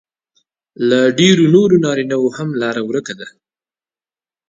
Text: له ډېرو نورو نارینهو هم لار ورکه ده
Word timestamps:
له 0.89 0.99
ډېرو 1.19 1.43
نورو 1.55 1.75
نارینهو 1.85 2.27
هم 2.37 2.49
لار 2.61 2.77
ورکه 2.89 3.13
ده 3.19 3.27